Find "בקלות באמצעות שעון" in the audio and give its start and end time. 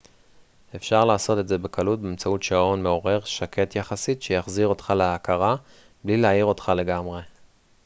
1.57-2.83